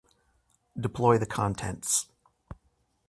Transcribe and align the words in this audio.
Deploy 0.75 1.19
the 1.19 1.27
contents 1.27 2.07